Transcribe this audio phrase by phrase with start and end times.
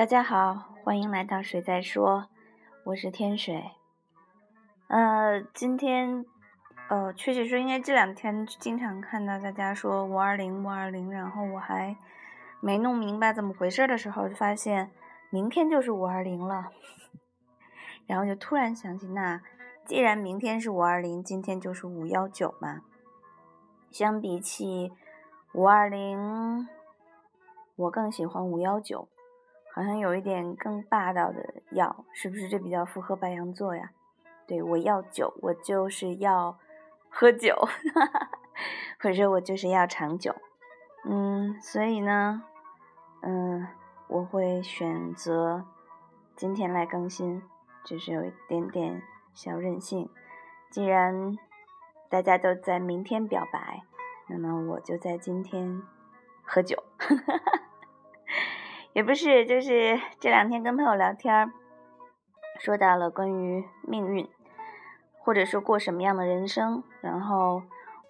[0.00, 2.30] 大家好，欢迎来到水在说，
[2.84, 3.72] 我是天水。
[4.88, 6.24] 呃，今天，
[6.88, 11.98] 呃，确切说应该这两天经常看到大家说五二零五二零，然后我还
[12.60, 14.90] 没弄明白怎么回事的时候，就发现
[15.28, 16.70] 明天就是五二零了，
[18.08, 19.42] 然后就突然想起，那
[19.84, 22.80] 既然明天是五二零，今天就是五幺九嘛。
[23.90, 24.94] 相比起
[25.52, 26.66] 五二零，
[27.76, 29.06] 我更喜欢五幺九。
[29.72, 33.90] 好像有一点更霸道的要，是不是这比较符合白羊座呀？
[34.46, 36.58] 对我要酒，我就是要
[37.08, 37.56] 喝酒，
[39.00, 40.34] 或者我就是要长久。
[41.04, 42.42] 嗯，所以呢，
[43.22, 43.66] 嗯，
[44.08, 45.64] 我会选择
[46.34, 47.42] 今天来更新，
[47.84, 50.10] 就是有一点点小任性。
[50.68, 51.38] 既然
[52.08, 53.82] 大家都在明天表白，
[54.26, 55.80] 那么我就在今天
[56.42, 56.82] 喝酒。
[56.98, 57.62] 哈哈哈
[58.92, 61.52] 也不是，就是这两天跟朋友聊天，
[62.58, 64.28] 说到了关于命运，
[65.20, 66.82] 或者说过什么样的人生。
[67.00, 67.62] 然后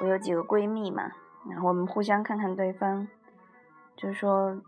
[0.00, 1.12] 我有几个闺蜜嘛，
[1.50, 3.06] 然后我们互相看看对方，
[3.96, 4.60] 就说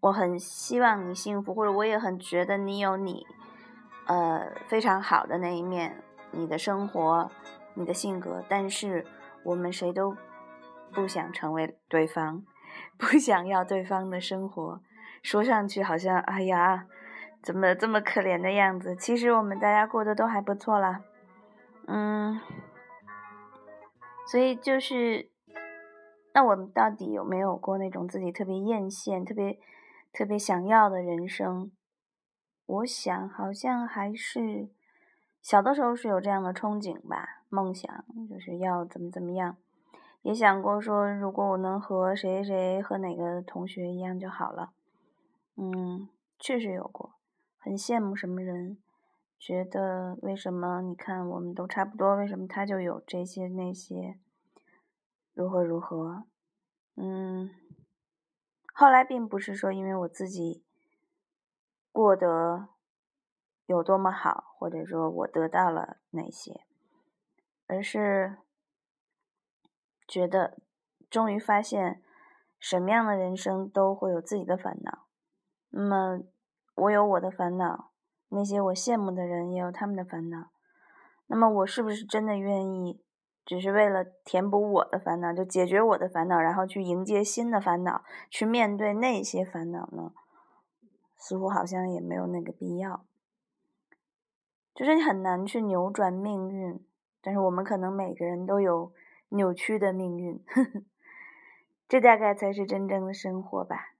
[0.00, 3.26] 我很希望你幸福，或者我也很觉得你有你
[4.06, 7.28] 呃非常好的那一面，你的生活，
[7.74, 9.04] 你的性格，但是
[9.42, 10.16] 我们谁都
[10.92, 12.44] 不想成为对方。
[12.96, 14.80] 不想要对方的生活，
[15.22, 16.86] 说上去好像哎呀，
[17.42, 18.94] 怎么这么可怜的样子？
[18.96, 21.02] 其实我们大家过得都还不错啦，
[21.86, 22.40] 嗯，
[24.26, 25.30] 所以就是，
[26.32, 29.58] 那我们到底有没有过那种自己特别艳羡、特别
[30.12, 31.70] 特别想要的人生？
[32.66, 34.70] 我想好像还是
[35.42, 39.58] 小的时候是有这样的憧憬吧，梦想就是要怎么怎么样。
[40.24, 44.72] 也想过说，如果我能和谁谁和哪个同学一样就好了。
[45.54, 47.16] 嗯，确实有过，
[47.58, 48.78] 很羡慕什么人，
[49.38, 54.18] 觉得为什么你看我们都差不多，为什么他就有这些那些，
[55.34, 56.24] 如何如何？
[56.96, 57.50] 嗯，
[58.72, 60.64] 后来并不是说因为我自己
[61.92, 62.68] 过得
[63.66, 66.62] 有多么好，或者说我得到了哪些，
[67.66, 68.38] 而是。
[70.06, 70.58] 觉得
[71.08, 72.02] 终于发现，
[72.58, 75.06] 什么样的人生都会有自己的烦恼。
[75.70, 76.20] 那么
[76.74, 77.90] 我有我的烦恼，
[78.28, 80.50] 那些我羡慕的人也有他们的烦恼。
[81.26, 83.02] 那么我是不是真的愿意，
[83.46, 90.12] 只是为了填补我的烦恼，就解决我的烦恼，然后去迎接新的烦恼，去面对那些烦恼呢？
[91.16, 93.04] 似乎好像也没有那个必要。
[94.74, 96.84] 就是你很难去扭转命运，
[97.22, 98.92] 但是我们可能每个人都有。
[99.34, 100.82] 扭曲的命运，呵 呵
[101.88, 103.94] 这大概才是真正的生活吧。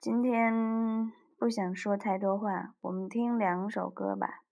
[0.00, 4.42] 今天不想说太多话，我们听两首歌吧。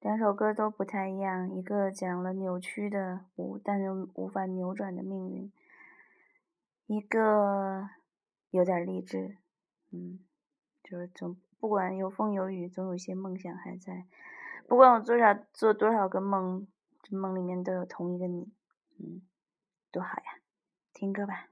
[0.00, 5.52] 两首歌都不太一样，一个讲了扭曲的无，但又无法扭转的命运；
[6.86, 7.90] 一个
[8.50, 9.36] 有点励志，
[9.92, 10.18] 嗯，
[10.82, 14.06] 就是总不管有风有雨，总有些梦想还在。
[14.66, 16.66] 不管我做啥做多少个梦，
[17.02, 18.50] 这梦里面都有同一个你。
[19.02, 19.20] 嗯，
[19.90, 20.38] 多好呀！
[20.92, 21.51] 听歌吧。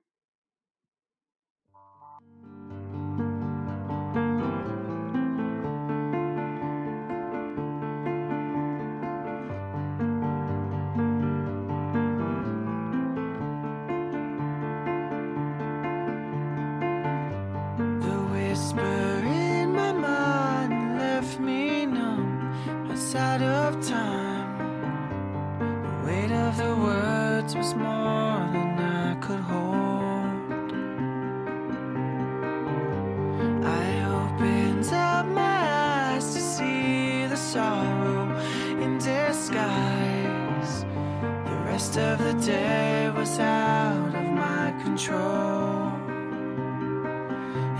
[41.97, 45.93] Of the day was out of my control.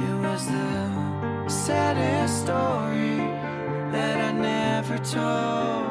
[0.07, 3.19] It was the saddest story
[3.93, 5.87] that I never told.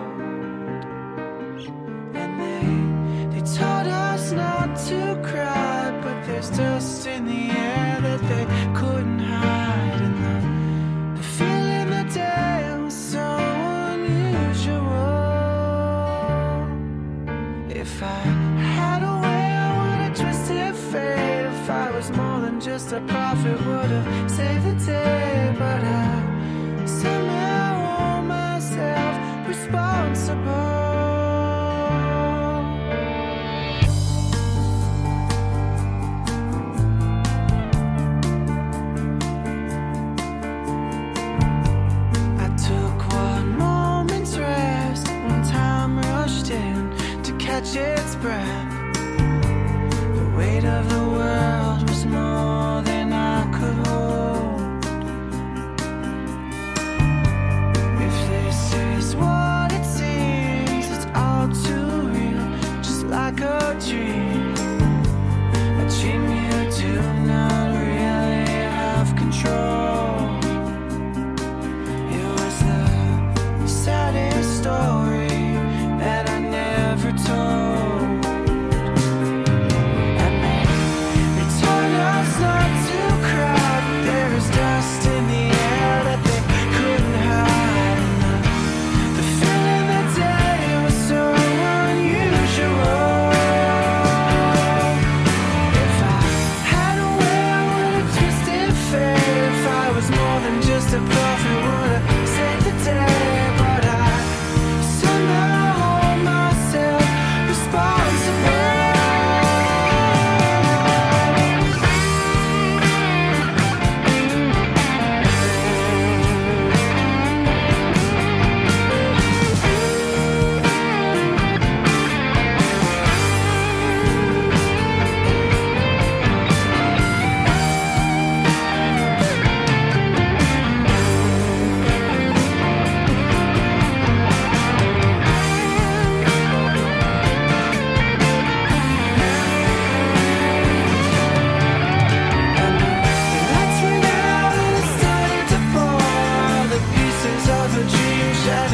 [2.21, 8.21] And they, they taught us not to cry, but there's dust in the air that
[8.21, 8.45] they
[22.99, 25.08] a prophet, would have saved the day.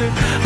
[0.06, 0.45] it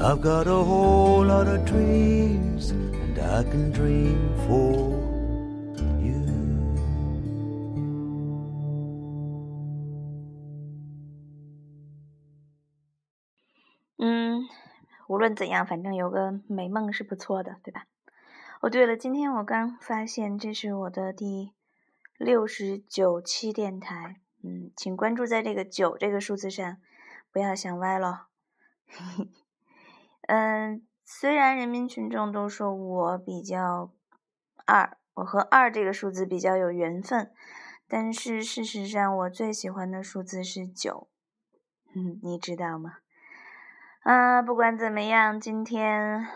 [0.00, 4.72] I've got a whole lot of dreams, and I can dream for
[6.00, 6.14] you.
[13.98, 14.46] 嗯，
[15.08, 17.86] 无论怎样，反正有个美梦是不错的，对吧？
[18.60, 21.52] 哦，对了，今天我刚发现这是我的第
[22.16, 26.76] 六十九期电台，嗯，请关注在这个九这个数字上，
[27.32, 28.28] 不要想歪了。
[28.86, 29.47] 嘿 嘿
[30.28, 33.90] 嗯，虽然人民群众都说我比较
[34.66, 37.32] 二，我和二这个数字比较有缘分，
[37.88, 41.08] 但是事实上我最喜欢的数字是九，
[41.94, 42.98] 嗯，你知道吗？
[44.02, 46.26] 啊，不管怎么样，今天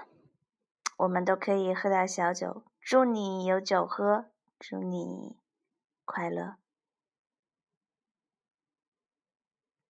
[0.97, 5.37] 我们都可以喝点小酒，祝你有酒喝，祝你
[6.07, 6.62] 快乐。